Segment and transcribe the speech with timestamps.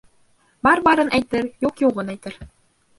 [0.69, 2.45] Бар барын әйтер, юҡ юғын әйтер.